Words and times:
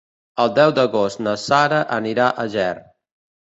El 0.45 0.53
deu 0.59 0.73
d'agost 0.79 1.21
na 1.27 1.35
Sara 1.43 1.85
anirà 2.01 2.33
a 2.47 2.51
Ger. 2.59 2.75